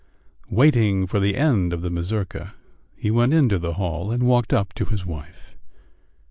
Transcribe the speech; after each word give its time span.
Waiting 0.49 1.05
for 1.05 1.19
the 1.19 1.35
end 1.37 1.71
of 1.71 1.81
the 1.83 1.91
mazurka, 1.91 2.55
he 2.95 3.11
went 3.11 3.35
into 3.35 3.59
the 3.59 3.75
hall 3.75 4.09
and 4.09 4.23
walked 4.23 4.51
up 4.51 4.73
to 4.73 4.85
his 4.85 5.05
wife. 5.05 5.55